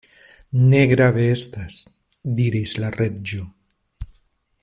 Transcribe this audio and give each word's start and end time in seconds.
"Ne 0.69 0.79
grave 0.91 1.25
estas," 1.33 1.77
diris 2.41 2.75
la 2.85 2.91
Reĝo. 2.97 3.47